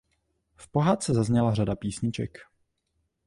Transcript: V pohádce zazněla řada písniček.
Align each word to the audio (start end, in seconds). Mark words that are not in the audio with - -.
V 0.55 0.67
pohádce 0.67 1.13
zazněla 1.13 1.53
řada 1.53 1.75
písniček. 1.75 2.37